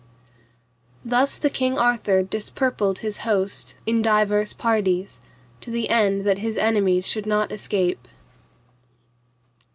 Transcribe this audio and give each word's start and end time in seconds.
Thus 1.05 1.37
the 1.37 1.51
King 1.51 1.77
Arthur 1.77 2.23
disperpled 2.23 2.99
his 3.05 3.17
host 3.19 3.75
in 3.85 4.01
divers 4.01 4.51
parties, 4.51 5.21
to 5.59 5.69
the 5.69 5.89
end 5.89 6.23
that 6.23 6.39
his 6.39 6.57
enemies 6.57 7.05
should 7.07 7.27
not 7.27 7.51
escape. 7.51 8.07